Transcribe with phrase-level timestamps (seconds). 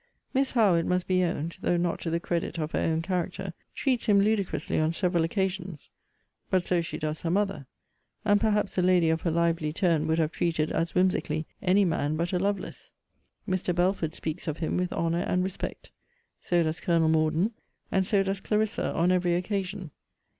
[0.33, 3.53] Miss Howe, it must be owned, (though not to the credit of her own character,)
[3.75, 5.91] treats him ludicrously on several occasions.
[6.49, 7.67] But so she does her mother.
[8.25, 12.15] And perhaps a lady of her lively turn would have treated as whimsically any man
[12.15, 12.91] but a Lovelace.
[13.47, 13.75] Mr.
[13.75, 15.91] Belford speaks of him with honour and respect.
[16.39, 17.51] So does Colonel Morden.
[17.91, 19.91] And so does Clarissa on every occasion.